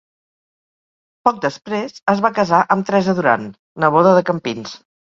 Poc 1.29 1.37
després 1.45 2.01
es 2.17 2.25
va 2.27 2.33
casar 2.41 2.65
amb 2.77 2.89
Teresa 2.89 3.19
Duran, 3.21 3.49
neboda 3.87 4.17
de 4.21 4.31
Campins. 4.33 4.81